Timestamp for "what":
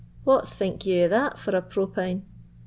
0.23-0.47